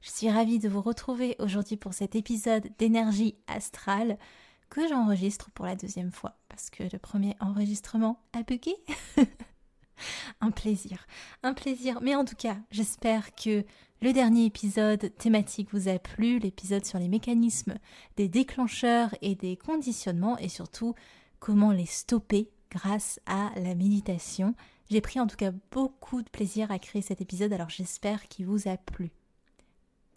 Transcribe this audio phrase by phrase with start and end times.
[0.00, 4.16] Je suis ravie de vous retrouver aujourd'hui pour cet épisode d'énergie astrale
[4.70, 8.76] que j'enregistre pour la deuxième fois parce que le premier enregistrement a bugué.
[10.40, 11.06] un plaisir,
[11.42, 11.98] un plaisir.
[12.00, 13.64] Mais en tout cas, j'espère que
[14.00, 17.74] le dernier épisode thématique vous a plu, l'épisode sur les mécanismes
[18.16, 20.94] des déclencheurs et des conditionnements et surtout
[21.40, 24.54] comment les stopper grâce à la méditation.
[24.90, 28.46] J'ai pris en tout cas beaucoup de plaisir à créer cet épisode, alors j'espère qu'il
[28.46, 29.10] vous a plu.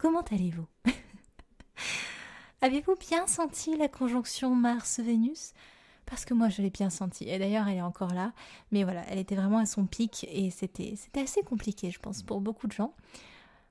[0.02, 0.66] Comment allez-vous
[2.62, 5.54] Avez-vous bien senti la conjonction Mars-Vénus?
[6.08, 7.30] Parce que moi je l'ai bien senti.
[7.30, 8.34] Et d'ailleurs elle est encore là.
[8.72, 12.42] Mais voilà, elle était vraiment à son pic et c'était assez compliqué je pense pour
[12.42, 12.96] beaucoup de gens.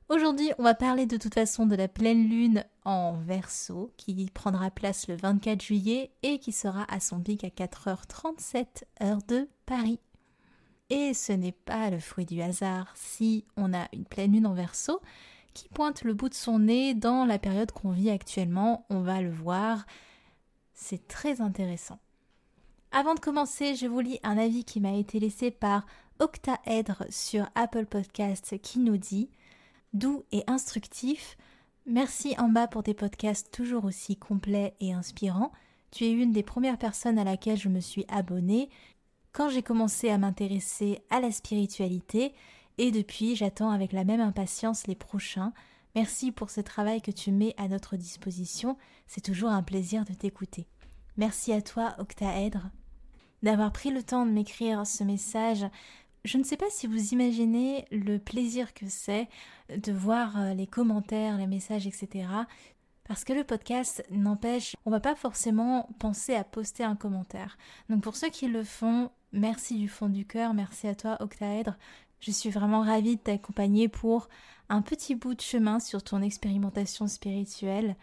[0.08, 4.70] Aujourd'hui, on va parler de toute façon de la pleine lune en verso qui prendra
[4.70, 9.98] place le 24 juillet et qui sera à son pic à 4h37 heure de Paris.
[10.90, 14.54] Et ce n'est pas le fruit du hasard si on a une pleine lune en
[14.54, 15.00] verso,
[15.54, 18.86] qui pointe le bout de son nez dans la période qu'on vit actuellement.
[18.90, 19.86] On va le voir.
[20.74, 21.98] C'est très intéressant.
[22.92, 25.86] Avant de commencer, je vous lis un avis qui m'a été laissé par
[26.18, 29.30] Octaèdre sur Apple Podcasts qui nous dit
[29.92, 31.36] Doux et instructif.
[31.86, 35.52] Merci en bas pour des podcasts toujours aussi complets et inspirants.
[35.90, 38.70] Tu es une des premières personnes à laquelle je me suis abonnée
[39.32, 42.34] quand j'ai commencé à m'intéresser à la spiritualité
[42.82, 45.52] et depuis, j'attends avec la même impatience les prochains.
[45.94, 48.78] Merci pour ce travail que tu mets à notre disposition.
[49.06, 50.66] C'est toujours un plaisir de t'écouter.
[51.18, 52.70] Merci à toi, Octaèdre,
[53.42, 55.66] d'avoir pris le temps de m'écrire ce message.
[56.24, 59.28] Je ne sais pas si vous imaginez le plaisir que c'est
[59.68, 62.28] de voir euh, les commentaires, les messages, etc.
[63.04, 67.58] Parce que le podcast n'empêche, on va pas forcément penser à poster un commentaire.
[67.90, 71.76] Donc pour ceux qui le font, merci du fond du cœur, merci à toi Octaèdre.
[72.20, 74.28] Je suis vraiment ravie de t'accompagner pour
[74.68, 77.96] un petit bout de chemin sur ton expérimentation spirituelle.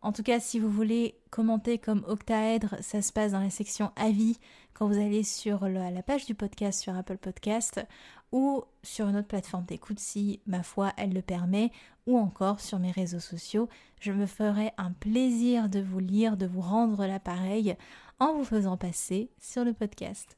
[0.00, 3.90] En tout cas, si vous voulez commenter comme octaèdre, ça se passe dans la section
[3.96, 4.38] avis
[4.72, 7.84] quand vous allez sur la page du podcast sur Apple Podcast
[8.30, 11.72] ou sur une autre plateforme d'écoute si ma foi elle le permet
[12.06, 13.68] ou encore sur mes réseaux sociaux.
[14.00, 17.76] Je me ferai un plaisir de vous lire, de vous rendre l'appareil
[18.20, 20.37] en vous faisant passer sur le podcast.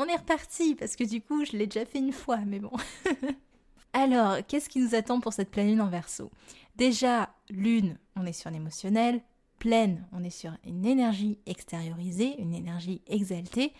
[0.00, 2.70] On est reparti parce que du coup, je l'ai déjà fait une fois, mais bon.
[3.92, 6.30] Alors, qu'est-ce qui nous attend pour cette pleine lune en verso?
[6.76, 9.20] Déjà, lune, on est sur l'émotionnel.
[9.58, 13.72] Pleine, on est sur une énergie extériorisée, une énergie exaltée.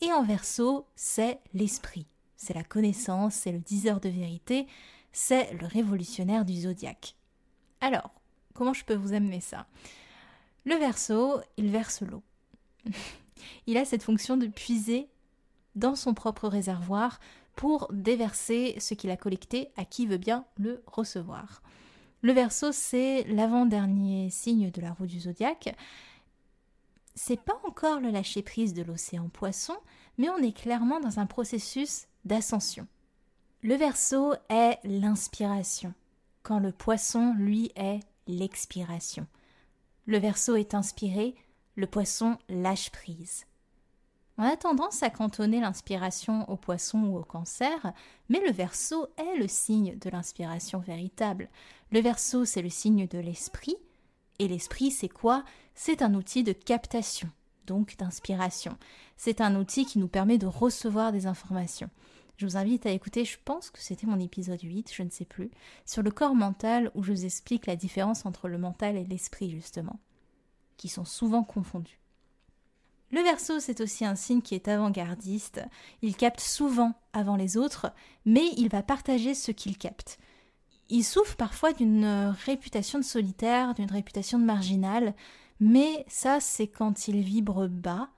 [0.00, 2.06] Et en verso, c'est l'esprit.
[2.36, 4.68] C'est la connaissance, c'est le diseur de vérité,
[5.10, 7.16] c'est le révolutionnaire du zodiaque.
[7.80, 8.12] Alors,
[8.54, 9.66] comment je peux vous amener ça?
[10.66, 12.22] Le verso, il verse l'eau.
[13.66, 15.08] il a cette fonction de puiser
[15.74, 17.20] dans son propre réservoir
[17.56, 21.62] pour déverser ce qu'il a collecté à qui veut bien le recevoir.
[22.22, 25.76] Le verso, c'est l'avant-dernier signe de la roue du zodiaque.
[27.14, 29.76] C'est pas encore le lâcher prise de l'océan poisson,
[30.18, 32.86] mais on est clairement dans un processus d'ascension.
[33.62, 35.94] Le verso est l'inspiration,
[36.42, 39.26] quand le poisson, lui, est l'expiration.
[40.06, 41.34] Le verso est inspiré,
[41.76, 43.46] le poisson lâche prise.
[44.36, 47.92] On a tendance à cantonner l'inspiration au poisson ou au cancer,
[48.28, 51.48] mais le verso est le signe de l'inspiration véritable.
[51.92, 53.76] Le verso, c'est le signe de l'esprit,
[54.40, 55.44] et l'esprit, c'est quoi?
[55.76, 57.28] C'est un outil de captation,
[57.66, 58.76] donc d'inspiration.
[59.16, 61.90] C'est un outil qui nous permet de recevoir des informations.
[62.36, 65.24] Je vous invite à écouter, je pense que c'était mon épisode 8, je ne sais
[65.24, 65.52] plus,
[65.86, 69.50] sur le corps mental où je vous explique la différence entre le mental et l'esprit
[69.50, 70.00] justement,
[70.76, 72.00] qui sont souvent confondus.
[73.14, 75.60] Le verso, c'est aussi un signe qui est avant-gardiste.
[76.02, 77.92] Il capte souvent avant les autres,
[78.24, 80.18] mais il va partager ce qu'il capte.
[80.88, 85.14] Il souffre parfois d'une réputation de solitaire, d'une réputation de marginal,
[85.60, 88.08] mais ça, c'est quand il vibre bas,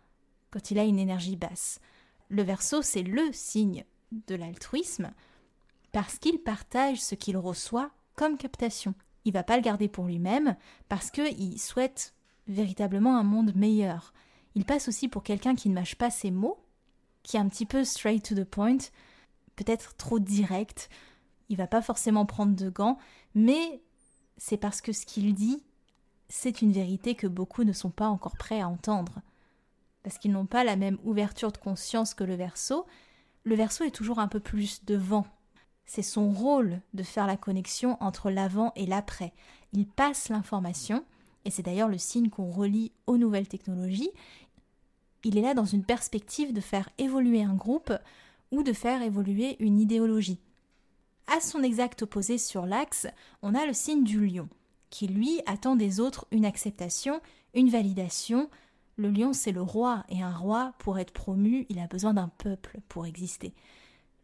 [0.50, 1.78] quand il a une énergie basse.
[2.30, 5.10] Le verso, c'est le signe de l'altruisme
[5.92, 8.94] parce qu'il partage ce qu'il reçoit comme captation.
[9.26, 10.56] Il va pas le garder pour lui-même
[10.88, 12.14] parce qu'il souhaite
[12.48, 14.14] véritablement un monde meilleur.
[14.56, 16.58] Il passe aussi pour quelqu'un qui ne mâche pas ses mots,
[17.22, 18.78] qui est un petit peu straight to the point,
[19.54, 20.88] peut-être trop direct.
[21.50, 22.96] Il va pas forcément prendre de gants,
[23.34, 23.82] mais
[24.38, 25.62] c'est parce que ce qu'il dit,
[26.30, 29.20] c'est une vérité que beaucoup ne sont pas encore prêts à entendre.
[30.02, 32.86] Parce qu'ils n'ont pas la même ouverture de conscience que le verso.
[33.44, 35.26] Le verso est toujours un peu plus devant.
[35.84, 39.34] C'est son rôle de faire la connexion entre l'avant et l'après.
[39.74, 41.04] Il passe l'information,
[41.44, 44.10] et c'est d'ailleurs le signe qu'on relie aux nouvelles technologies.
[45.24, 47.92] Il est là dans une perspective de faire évoluer un groupe
[48.50, 50.38] ou de faire évoluer une idéologie.
[51.26, 53.06] À son exact opposé sur l'axe,
[53.42, 54.48] on a le signe du lion,
[54.90, 57.20] qui lui attend des autres une acceptation,
[57.54, 58.48] une validation.
[58.96, 62.28] Le lion, c'est le roi, et un roi, pour être promu, il a besoin d'un
[62.28, 63.52] peuple pour exister.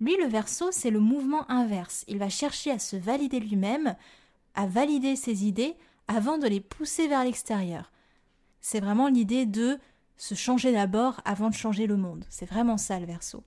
[0.00, 2.04] Lui, le verso, c'est le mouvement inverse.
[2.08, 3.96] Il va chercher à se valider lui-même,
[4.54, 5.74] à valider ses idées,
[6.08, 7.92] avant de les pousser vers l'extérieur.
[8.60, 9.78] C'est vraiment l'idée de
[10.22, 12.24] se changer d'abord avant de changer le monde.
[12.30, 13.42] C'est vraiment ça le verso.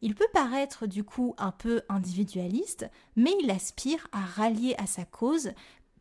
[0.00, 5.04] Il peut paraître du coup un peu individualiste, mais il aspire à rallier à sa
[5.04, 5.52] cause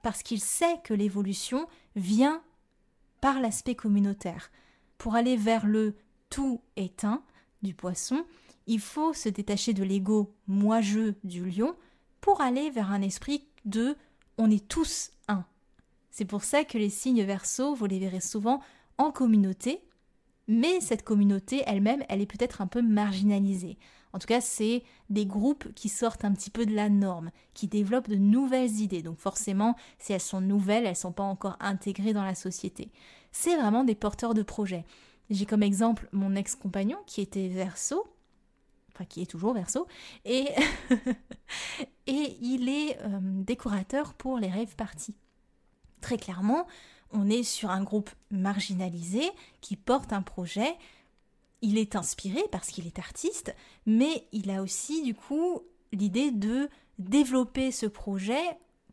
[0.01, 1.67] parce qu'il sait que l'évolution
[1.97, 2.41] vient
[3.19, 4.49] par l'aspect communautaire.
[4.97, 5.97] Pour aller vers le
[6.29, 7.21] tout éteint
[7.61, 8.25] du poisson,
[8.67, 11.75] il faut se détacher de l'ego moi-je du lion
[12.21, 13.97] pour aller vers un esprit de
[14.37, 15.43] on est tous un.
[16.11, 18.61] C'est pour ça que les signes verso, vous les verrez souvent
[18.97, 19.81] en communauté,
[20.47, 23.77] mais cette communauté elle-même, elle est peut-être un peu marginalisée.
[24.13, 27.67] En tout cas, c'est des groupes qui sortent un petit peu de la norme, qui
[27.67, 29.01] développent de nouvelles idées.
[29.01, 32.91] Donc forcément, si elles sont nouvelles, elles ne sont pas encore intégrées dans la société.
[33.33, 34.85] C'est vraiment des porteurs de projets.
[35.29, 38.07] J'ai comme exemple mon ex-compagnon qui était verso,
[38.93, 39.85] enfin qui est toujours verso,
[40.23, 40.47] et,
[42.07, 45.15] et il est euh, décorateur pour les rêves parties.
[45.99, 46.67] Très clairement,
[47.11, 49.23] on est sur un groupe marginalisé
[49.61, 50.75] qui porte un projet.
[51.61, 53.55] Il est inspiré parce qu'il est artiste,
[53.85, 55.61] mais il a aussi du coup
[55.91, 56.69] l'idée de
[56.99, 58.43] développer ce projet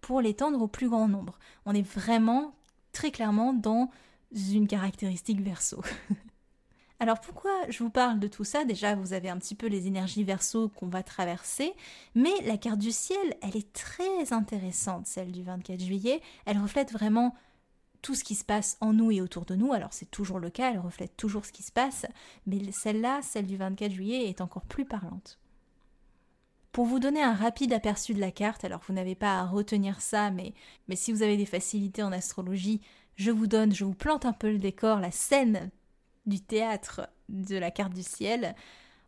[0.01, 1.39] pour l'étendre au plus grand nombre.
[1.67, 2.55] On est vraiment
[2.93, 3.91] très clairement dans
[4.33, 5.83] une caractéristique verso.
[7.01, 8.65] Alors pourquoi je vous parle de tout ça?
[8.65, 11.73] Déjà, vous avez un petit peu les énergies verso qu'on va traverser,
[12.15, 16.21] mais la carte du ciel, elle est très intéressante, celle du 24 juillet.
[16.47, 17.35] Elle reflète vraiment
[18.03, 19.73] tout ce qui se passe en nous et autour de nous.
[19.73, 22.05] Alors c'est toujours le cas, elle reflète toujours ce qui se passe,
[22.47, 25.39] mais celle-là, celle du 24 juillet, est encore plus parlante.
[26.73, 30.01] Pour vous donner un rapide aperçu de la carte, alors vous n'avez pas à retenir
[30.01, 30.55] ça, mais,
[30.95, 32.81] si vous avez des facilités en astrologie,
[33.15, 35.71] je vous donne, je vous plante un peu le décor, la scène
[36.25, 38.55] du théâtre de la carte du ciel.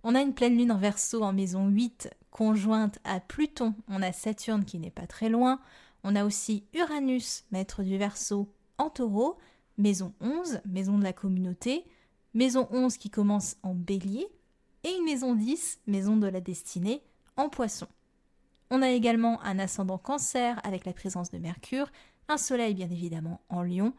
[0.03, 3.75] On a une pleine lune en verso en maison 8, conjointe à Pluton.
[3.89, 5.59] On a Saturne qui n'est pas très loin.
[6.03, 9.39] On a aussi Uranus, maître du verso, en taureau,
[9.79, 11.85] maison 11, maison de la communauté,
[12.35, 14.29] maison 11 qui commence en bélier,
[14.83, 17.03] et une maison 10, maison de la destinée,
[17.37, 17.89] en poisson.
[18.71, 21.91] On a également un ascendant cancer avec la présence de Mercure,
[22.29, 23.95] un soleil bien évidemment en lion.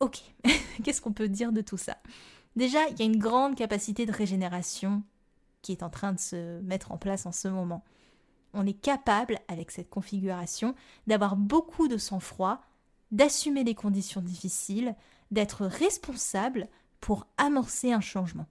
[0.00, 0.22] Ok,
[0.84, 1.96] qu'est-ce qu'on peut dire de tout ça?
[2.54, 5.02] Déjà, il y a une grande capacité de régénération
[5.62, 7.84] qui est en train de se mettre en place en ce moment.
[8.54, 10.74] On est capable, avec cette configuration,
[11.06, 12.62] d'avoir beaucoup de sang-froid
[13.10, 14.94] d'assumer les conditions difficiles,
[15.30, 16.68] d'être responsable
[17.00, 18.46] pour amorcer un changement.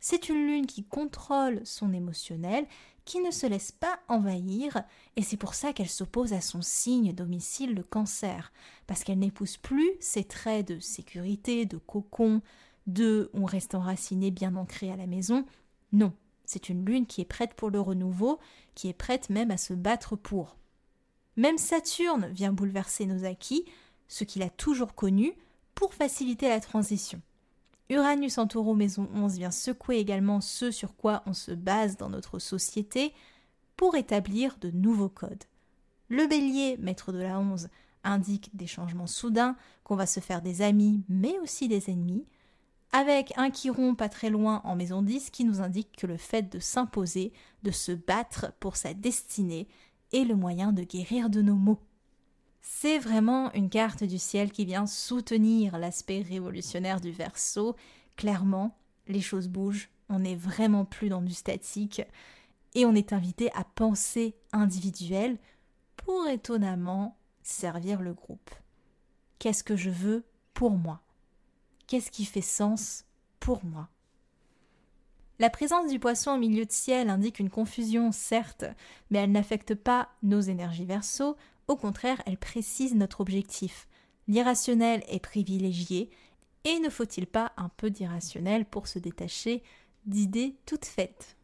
[0.00, 2.66] C'est une lune qui contrôle son émotionnel,
[3.04, 4.82] qui ne se laisse pas envahir,
[5.14, 8.52] et c'est pour ça qu'elle s'oppose à son signe domicile, le cancer,
[8.86, 12.42] parce qu'elle n'épouse plus ses traits de sécurité, de cocon,
[12.86, 15.44] de on reste enraciné, bien ancré à la maison.
[15.92, 16.12] Non,
[16.44, 18.38] c'est une lune qui est prête pour le renouveau,
[18.74, 20.56] qui est prête même à se battre pour.
[21.36, 23.64] Même Saturne vient bouleverser nos acquis,
[24.08, 25.34] ce qu'il a toujours connu,
[25.74, 27.20] pour faciliter la transition.
[27.88, 32.08] Uranus en taureau maison 11 vient secouer également ce sur quoi on se base dans
[32.08, 33.12] notre société
[33.76, 35.44] pour établir de nouveaux codes.
[36.08, 37.68] Le bélier, maître de la 11,
[38.02, 42.24] indique des changements soudains, qu'on va se faire des amis mais aussi des ennemis,
[42.92, 46.50] avec un chiron pas très loin en maison 10 qui nous indique que le fait
[46.50, 49.68] de s'imposer, de se battre pour sa destinée,
[50.16, 51.78] et le moyen de guérir de nos maux.
[52.62, 57.76] C'est vraiment une carte du ciel qui vient soutenir l'aspect révolutionnaire du verso.
[58.16, 62.00] Clairement, les choses bougent, on n'est vraiment plus dans du statique
[62.74, 65.36] et on est invité à penser individuel
[65.96, 68.50] pour étonnamment servir le groupe.
[69.38, 71.02] Qu'est-ce que je veux pour moi?
[71.86, 73.04] Qu'est-ce qui fait sens
[73.38, 73.90] pour moi?
[75.38, 78.64] La présence du poisson au milieu de ciel indique une confusion, certes,
[79.10, 81.36] mais elle n'affecte pas nos énergies verso,
[81.68, 83.86] au contraire, elle précise notre objectif.
[84.28, 86.10] L'irrationnel est privilégié,
[86.64, 89.62] et ne faut-il pas un peu d'irrationnel pour se détacher
[90.06, 91.36] d'idées toutes faites?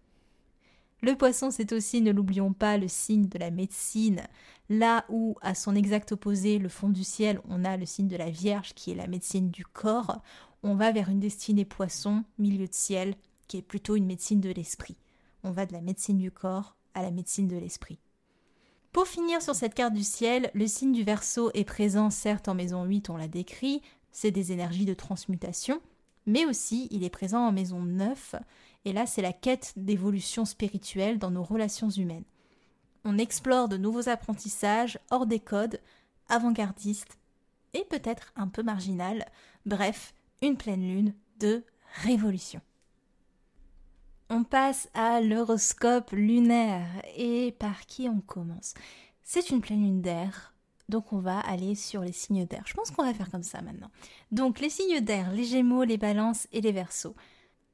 [1.03, 4.23] Le poisson, c'est aussi, ne l'oublions pas, le signe de la médecine,
[4.71, 8.17] là où, à son exact opposé, le fond du ciel, on a le signe de
[8.17, 10.23] la Vierge qui est la médecine du corps,
[10.63, 13.17] on va vers une destinée poisson, milieu de ciel,
[13.53, 14.97] qui est plutôt une médecine de l'esprit.
[15.45, 17.99] On va de la médecine du corps à la médecine de l'esprit.
[18.93, 22.55] Pour finir sur cette carte du ciel, le signe du Verseau est présent certes en
[22.55, 25.83] maison 8, on l'a décrit, c'est des énergies de transmutation,
[26.25, 28.37] mais aussi il est présent en maison 9,
[28.87, 32.25] et là c'est la quête d'évolution spirituelle dans nos relations humaines.
[33.05, 35.79] On explore de nouveaux apprentissages hors des codes,
[36.31, 37.19] avant-gardistes
[37.75, 39.27] et peut-être un peu marginal,
[39.67, 41.63] bref, une pleine lune de
[42.03, 42.63] révolution.
[44.35, 46.87] On passe à l'horoscope lunaire.
[47.19, 48.73] Et par qui on commence?
[49.23, 50.55] C'est une pleine lune d'air.
[50.89, 52.63] Donc on va aller sur les signes d'air.
[52.65, 53.91] Je pense qu'on va faire comme ça maintenant.
[54.31, 57.15] Donc les signes d'air, les gémeaux, les balances et les versos.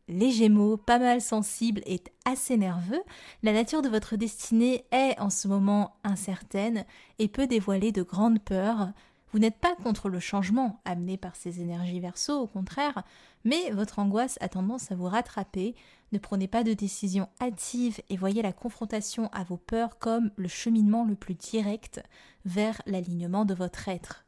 [0.08, 3.02] Les gémeaux, pas mal sensibles et assez nerveux,
[3.44, 6.84] la nature de votre destinée est en ce moment incertaine
[7.20, 8.88] et peut dévoiler de grandes peurs,
[9.32, 13.02] vous n'êtes pas contre le changement amené par ces énergies verso, au contraire,
[13.44, 15.74] mais votre angoisse a tendance à vous rattraper.
[16.12, 20.48] Ne prenez pas de décision hâtive et voyez la confrontation à vos peurs comme le
[20.48, 22.02] cheminement le plus direct
[22.44, 24.24] vers l'alignement de votre être.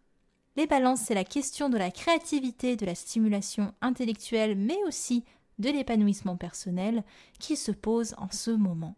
[0.57, 5.25] Les balances, c'est la question de la créativité, de la stimulation intellectuelle, mais aussi
[5.59, 7.05] de l'épanouissement personnel
[7.39, 8.97] qui se pose en ce moment.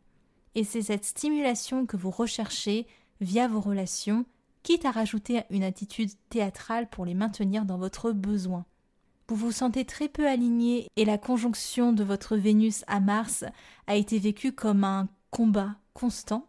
[0.54, 2.86] Et c'est cette stimulation que vous recherchez
[3.20, 4.24] via vos relations
[4.62, 8.64] quitte à rajouter une attitude théâtrale pour les maintenir dans votre besoin.
[9.32, 13.46] Vous vous sentez très peu aligné et la conjonction de votre Vénus à Mars
[13.86, 16.46] a été vécue comme un combat constant.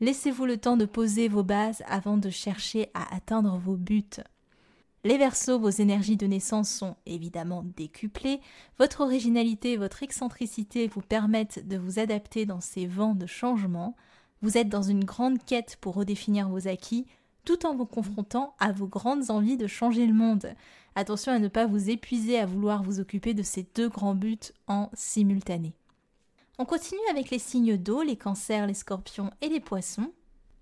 [0.00, 4.02] Laissez-vous le temps de poser vos bases avant de chercher à atteindre vos buts.
[5.04, 8.40] Les Verseaux, vos énergies de naissance sont évidemment décuplées.
[8.80, 13.94] Votre originalité et votre excentricité vous permettent de vous adapter dans ces vents de changement.
[14.42, 17.06] Vous êtes dans une grande quête pour redéfinir vos acquis,
[17.48, 20.52] tout en vous confrontant à vos grandes envies de changer le monde.
[20.94, 24.52] Attention à ne pas vous épuiser à vouloir vous occuper de ces deux grands buts
[24.66, 25.72] en simultané.
[26.58, 30.12] On continue avec les signes d'eau, les cancers, les scorpions et les poissons.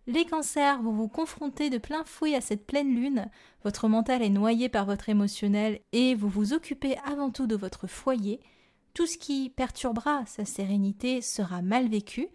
[0.06, 3.28] Les cancers, vous vous confrontez de plein fouet à cette pleine lune,
[3.64, 7.88] votre mental est noyé par votre émotionnel et vous vous occupez avant tout de votre
[7.88, 8.38] foyer.
[8.94, 12.28] Tout ce qui perturbera sa sérénité sera mal vécu,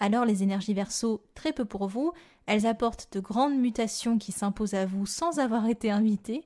[0.00, 2.12] alors les énergies verso, très peu pour vous,
[2.46, 6.44] elles apportent de grandes mutations qui s'imposent à vous sans avoir été invités.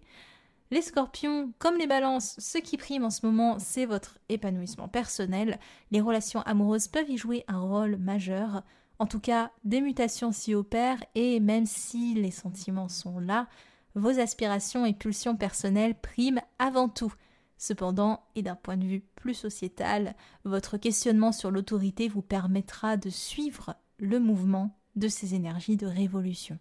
[0.71, 5.59] Les scorpions, comme les balances, ce qui prime en ce moment, c'est votre épanouissement personnel.
[5.91, 8.63] Les relations amoureuses peuvent y jouer un rôle majeur.
[9.01, 13.49] En tout cas, des mutations s'y opèrent et même si les sentiments sont là,
[13.97, 17.13] vos aspirations et pulsions personnelles priment avant tout.
[17.61, 23.11] Cependant, et d'un point de vue plus sociétal, votre questionnement sur l'autorité vous permettra de
[23.11, 26.59] suivre le mouvement de ces énergies de révolution.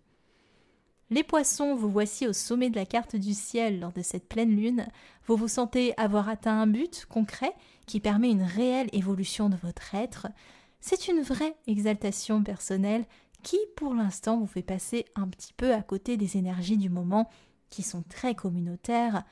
[1.10, 4.54] Les poissons, vous voici au sommet de la carte du ciel lors de cette pleine
[4.54, 4.86] lune.
[5.26, 7.54] Vous vous sentez avoir atteint un but concret
[7.88, 10.28] qui permet une réelle évolution de votre être.
[10.82, 13.06] C'est une vraie exaltation personnelle
[13.42, 17.30] qui, pour l'instant, vous fait passer un petit peu à côté des énergies du moment
[17.70, 19.24] qui sont très communautaires,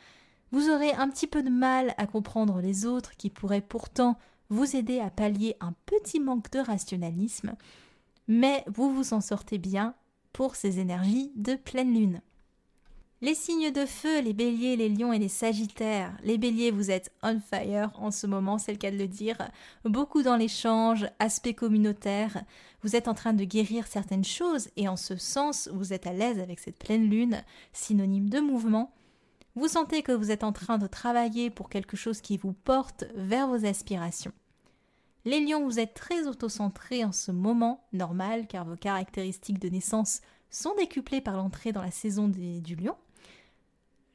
[0.51, 4.17] vous aurez un petit peu de mal à comprendre les autres qui pourraient pourtant
[4.49, 7.55] vous aider à pallier un petit manque de rationalisme,
[8.27, 9.95] mais vous vous en sortez bien
[10.31, 12.21] pour ces énergies de pleine lune.
[13.19, 16.15] Les signes de feu, les béliers, les lions et les sagittaires.
[16.23, 19.37] Les béliers, vous êtes on fire en ce moment, c'est le cas de le dire.
[19.85, 22.43] Beaucoup dans l'échange, aspect communautaire.
[22.83, 26.13] Vous êtes en train de guérir certaines choses et en ce sens, vous êtes à
[26.13, 27.41] l'aise avec cette pleine lune,
[27.73, 28.93] synonyme de mouvement.
[29.57, 33.05] Vous sentez que vous êtes en train de travailler pour quelque chose qui vous porte
[33.15, 34.31] vers vos aspirations.
[35.25, 40.21] Les lions, vous êtes très autocentrés en ce moment, normal car vos caractéristiques de naissance
[40.51, 42.95] sont décuplées par l'entrée dans la saison du lion.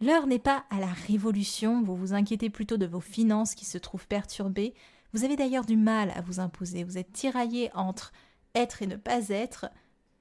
[0.00, 3.78] L'heure n'est pas à la révolution, vous vous inquiétez plutôt de vos finances qui se
[3.78, 4.74] trouvent perturbées.
[5.12, 8.12] Vous avez d'ailleurs du mal à vous imposer, vous êtes tiraillé entre
[8.54, 9.66] être et ne pas être,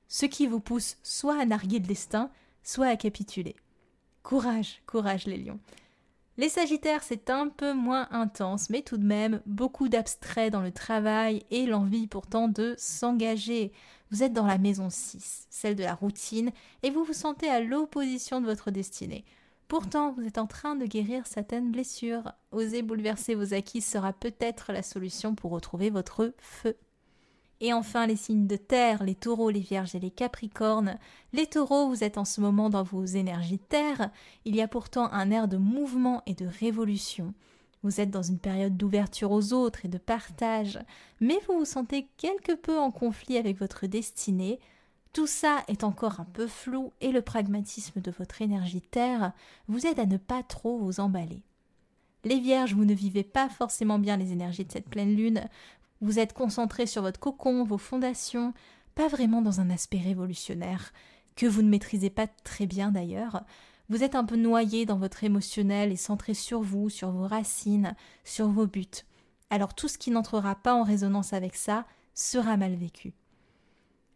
[0.08, 2.32] ce qui vous pousse soit à narguer le destin,
[2.64, 3.56] soit à capituler.
[4.24, 5.60] Courage, courage les lions.
[6.38, 10.72] Les Sagittaires, c'est un peu moins intense, mais tout de même beaucoup d'abstrait dans le
[10.72, 13.72] travail et l'envie pourtant de s'engager.
[14.12, 16.52] Vous êtes dans la maison 6, celle de la routine,
[16.84, 19.26] et vous vous sentez à l'opposition de votre destinée.
[19.68, 22.34] Pourtant, vous êtes en train de guérir certaines blessures.
[22.52, 26.76] Oser bouleverser vos acquis sera peut-être la solution pour retrouver votre feu.
[27.64, 30.98] Et enfin, les signes de terre, les taureaux, les vierges et les capricornes.
[31.32, 34.10] Les taureaux, vous êtes en ce moment dans vos énergies terre.
[34.46, 37.36] Il y a pourtant un air de mouvement et de révolution.
[37.84, 40.80] Vous êtes dans une période d'ouverture aux autres et de partage,
[41.20, 44.60] mais vous vous sentez quelque peu en conflit avec votre destinée.
[45.14, 49.34] Tout ça est encore un peu flou et le pragmatisme de votre énergie terre
[49.68, 51.44] vous aide à ne pas trop vous emballer.
[52.24, 55.44] Les vierges, vous ne vivez pas forcément bien les énergies de cette pleine lune,
[56.02, 58.54] vous êtes concentré sur votre cocon, vos fondations,
[58.96, 60.92] pas vraiment dans un aspect révolutionnaire,
[61.36, 63.44] que vous ne maîtrisez pas très bien d'ailleurs.
[63.90, 67.96] Vous êtes un peu noyé dans votre émotionnel et centré sur vous, sur vos racines,
[68.24, 69.06] sur vos buts.
[69.50, 73.14] Alors tout ce qui n'entrera pas en résonance avec ça sera mal vécu.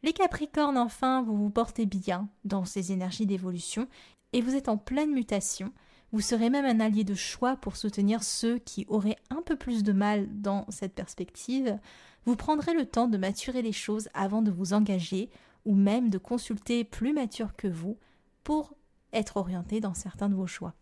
[0.04, 3.88] Les Capricornes, enfin, vous vous portez bien dans ces énergies d'évolution
[4.34, 5.72] et vous êtes en pleine mutation,
[6.16, 9.84] vous serez même un allié de choix pour soutenir ceux qui auraient un peu plus
[9.84, 11.78] de mal dans cette perspective.
[12.24, 15.30] Vous prendrez le temps de maturer les choses avant de vous engager
[15.66, 17.98] ou même de consulter plus mature que vous
[18.46, 18.76] pour
[19.12, 20.74] être orienté dans certains de vos choix.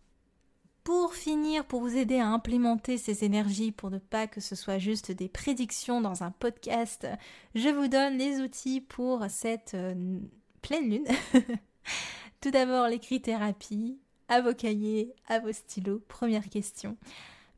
[0.84, 4.78] Pour finir, pour vous aider à implémenter ces énergies, pour ne pas que ce soit
[4.78, 7.08] juste des prédictions dans un podcast,
[7.56, 10.20] je vous donne les outils pour cette euh,
[10.62, 11.08] pleine lune.
[12.40, 13.98] Tout d'abord, l'écrit-thérapie,
[14.34, 16.00] à vos cahiers, à vos stylos.
[16.08, 16.96] Première question.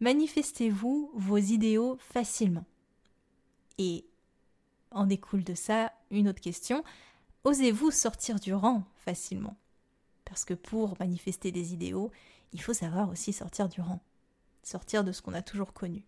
[0.00, 2.66] Manifestez-vous vos idéaux facilement?
[3.78, 4.04] Et
[4.90, 6.84] en découle de ça une autre question.
[7.44, 9.56] Osez-vous sortir du rang facilement?
[10.26, 12.10] Parce que pour manifester des idéaux,
[12.52, 14.02] il faut savoir aussi sortir du rang,
[14.62, 16.04] sortir de ce qu'on a toujours connu.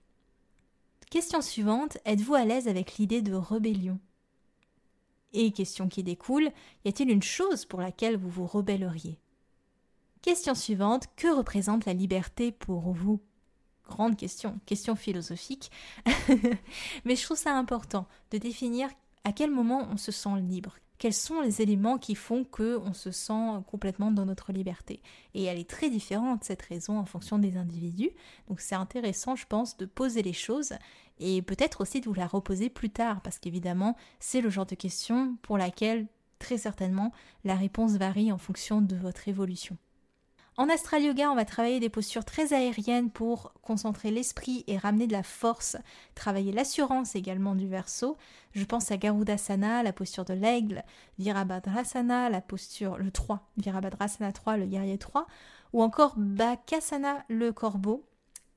[1.08, 3.98] Question suivante, êtes-vous à l'aise avec l'idée de rébellion?
[5.32, 6.50] Et question qui découle,
[6.84, 9.18] y a-t-il une chose pour laquelle vous vous rebelleriez?
[10.22, 13.20] Question suivante, que représente la liberté pour vous?
[13.86, 15.70] Grande question, question philosophique.
[17.04, 18.88] Mais je trouve ça important de définir
[19.24, 20.76] à quel moment on se sent libre.
[20.98, 25.00] Quels sont les éléments qui font que on se sent complètement dans notre liberté?
[25.34, 28.10] Et elle est très différente cette raison en fonction des individus.
[28.48, 30.72] Donc c'est intéressant, je pense, de poser les choses
[31.20, 34.74] et peut-être aussi de vous la reposer plus tard parce qu'évidemment, c'est le genre de
[34.74, 36.08] question pour laquelle
[36.40, 37.12] très certainement
[37.44, 39.78] la réponse varie en fonction de votre évolution.
[40.58, 45.06] En astral yoga, on va travailler des postures très aériennes pour concentrer l'esprit et ramener
[45.06, 45.76] de la force,
[46.16, 48.16] travailler l'assurance également du verso.
[48.50, 50.82] Je pense à Garudasana, la posture de l'aigle,
[51.20, 55.28] Virabhadrasana, la posture le 3, Virabhadrasana 3, le guerrier 3,
[55.74, 58.04] ou encore Bakasana, le corbeau,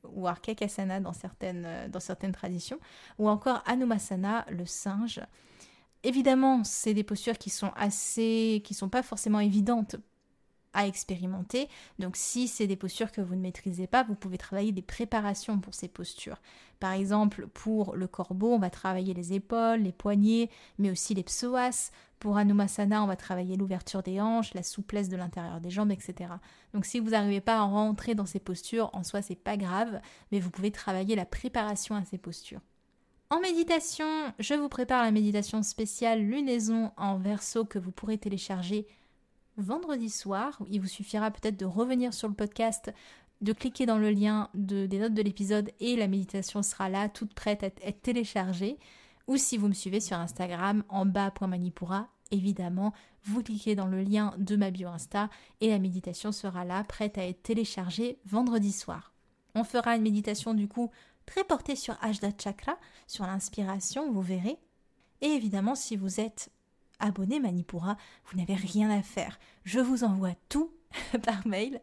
[0.03, 2.79] ou Arkakasana dans certaines, dans certaines traditions,
[3.19, 5.21] ou encore Anumasana, le singe.
[6.01, 9.97] Évidemment, c'est des postures qui sont assez, qui sont pas forcément évidentes
[10.73, 11.67] à expérimenter.
[11.99, 15.59] Donc si c'est des postures que vous ne maîtrisez pas, vous pouvez travailler des préparations
[15.59, 16.37] pour ces postures.
[16.79, 21.23] Par exemple, pour le corbeau, on va travailler les épaules, les poignets, mais aussi les
[21.23, 21.91] psoas.
[22.19, 26.31] Pour Anumasana, on va travailler l'ouverture des hanches, la souplesse de l'intérieur des jambes, etc.
[26.73, 30.01] Donc si vous n'arrivez pas à rentrer dans ces postures, en soi c'est pas grave,
[30.31, 32.61] mais vous pouvez travailler la préparation à ces postures.
[33.31, 38.85] En méditation, je vous prépare la méditation spéciale lunaison en verso que vous pourrez télécharger
[39.61, 40.61] vendredi soir.
[40.69, 42.93] Il vous suffira peut-être de revenir sur le podcast,
[43.41, 47.09] de cliquer dans le lien de, des notes de l'épisode et la méditation sera là,
[47.09, 48.77] toute prête à être téléchargée.
[49.27, 52.93] Ou si vous me suivez sur Instagram, en bas.manipura, évidemment,
[53.23, 57.17] vous cliquez dans le lien de ma bio Insta et la méditation sera là, prête
[57.17, 59.13] à être téléchargée vendredi soir.
[59.55, 60.89] On fera une méditation du coup
[61.25, 64.57] très portée sur Ajda Chakra, sur l'inspiration, vous verrez.
[65.21, 66.51] Et évidemment, si vous êtes
[67.01, 69.39] abonné Manipura, vous n'avez rien à faire.
[69.63, 70.71] Je vous envoie tout
[71.23, 71.81] par mail.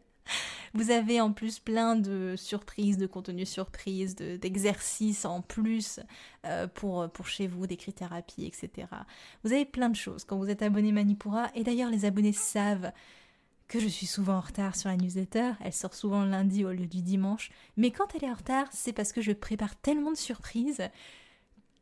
[0.73, 5.99] Vous avez en plus plein de surprises, de contenus surprises, d'exercices en plus
[6.45, 8.87] euh, pour, chez vous, des thérapies, etc.
[9.43, 11.49] Vous avez plein de choses quand vous êtes abonné Manipura.
[11.55, 12.91] Et d'ailleurs, les abonnés savent
[13.67, 15.53] que je suis souvent en retard sur la newsletter.
[15.61, 17.49] Elle sort souvent le lundi au lieu du dimanche.
[17.77, 20.81] Mais quand elle est en retard, c'est parce que je prépare tellement de surprises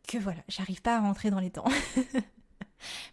[0.08, 1.68] que voilà, j'arrive pas à rentrer dans les temps.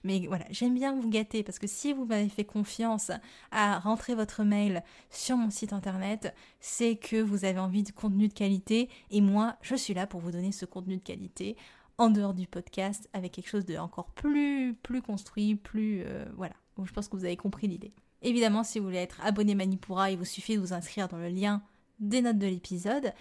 [0.03, 3.11] Mais voilà, j'aime bien vous gâter parce que si vous m'avez fait confiance
[3.51, 8.29] à rentrer votre mail sur mon site internet, c'est que vous avez envie de contenu
[8.29, 11.57] de qualité et moi, je suis là pour vous donner ce contenu de qualité
[11.99, 16.55] en dehors du podcast avec quelque chose de encore plus plus construit, plus euh, voilà.
[16.83, 17.93] je pense que vous avez compris l'idée.
[18.23, 21.29] Évidemment, si vous voulez être abonné Manipura, il vous suffit de vous inscrire dans le
[21.29, 21.63] lien
[22.01, 23.13] des notes de l'épisode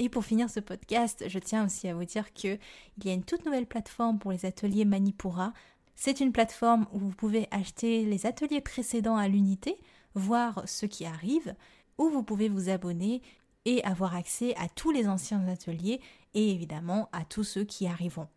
[0.00, 2.58] et pour finir ce podcast, je tiens aussi à vous dire qu'il
[3.04, 5.52] y a une toute nouvelle plateforme pour les ateliers Manipura.
[5.94, 9.76] C'est une plateforme où vous pouvez acheter les ateliers précédents à l'unité,
[10.14, 11.54] voir ce qui arrive,
[11.98, 13.20] ou vous pouvez vous abonner
[13.66, 16.00] et avoir accès à tous les anciens ateliers
[16.32, 18.28] et évidemment à tous ceux qui arriveront.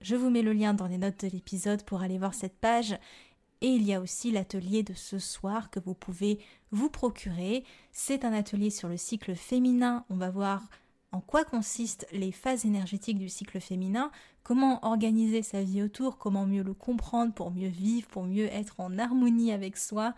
[0.00, 2.98] Je vous mets le lien dans les notes de l'épisode pour aller voir cette page.
[3.60, 6.38] Et il y a aussi l'atelier de ce soir que vous pouvez
[6.70, 7.64] vous procurer.
[7.92, 10.06] C'est un atelier sur le cycle féminin.
[10.08, 10.62] On va voir
[11.14, 14.10] en quoi consistent les phases énergétiques du cycle féminin,
[14.42, 18.80] comment organiser sa vie autour, comment mieux le comprendre pour mieux vivre, pour mieux être
[18.80, 20.14] en harmonie avec soi.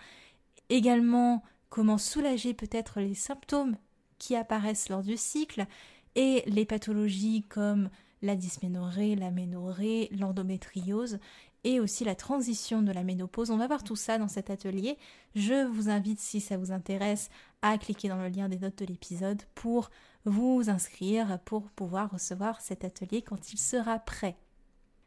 [0.71, 3.77] Également, comment soulager peut-être les symptômes
[4.17, 5.67] qui apparaissent lors du cycle
[6.15, 7.91] et les pathologies comme
[8.23, 11.19] la dysménorrhée, la ménorrhée, l'endométriose
[11.67, 13.51] et aussi la transition de la ménopause.
[13.51, 14.97] On va voir tout ça dans cet atelier.
[15.35, 17.29] Je vous invite, si ça vous intéresse,
[17.61, 19.91] à cliquer dans le lien des notes de l'épisode pour
[20.25, 24.37] vous inscrire, pour pouvoir recevoir cet atelier quand il sera prêt.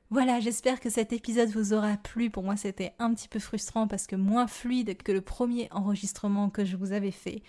[0.10, 2.30] Voilà, j'espère que cet épisode vous aura plu.
[2.30, 6.50] Pour moi, c'était un petit peu frustrant parce que moins fluide que le premier enregistrement
[6.50, 7.42] que je vous avais fait.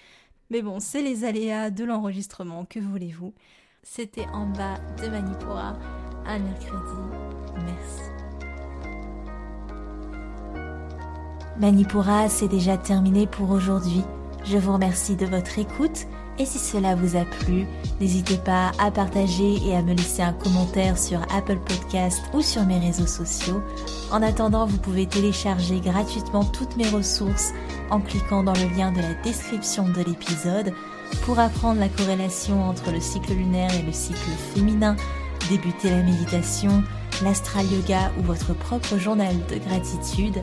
[0.51, 3.35] Mais bon, c'est les aléas de l'enregistrement, que voulez-vous?
[3.83, 5.77] C'était en bas de Manipura,
[6.27, 7.17] un mercredi.
[7.57, 8.20] Merci.
[11.61, 14.03] Manipura, c'est déjà terminé pour aujourd'hui.
[14.45, 16.07] Je vous remercie de votre écoute
[16.39, 17.67] et si cela vous a plu,
[18.01, 22.65] n'hésitez pas à partager et à me laisser un commentaire sur Apple Podcast ou sur
[22.65, 23.61] mes réseaux sociaux.
[24.11, 27.53] En attendant, vous pouvez télécharger gratuitement toutes mes ressources
[27.91, 30.73] en cliquant dans le lien de la description de l'épisode
[31.27, 34.97] pour apprendre la corrélation entre le cycle lunaire et le cycle féminin,
[35.51, 36.83] débuter la méditation,
[37.23, 40.43] l'astral yoga ou votre propre journal de gratitude.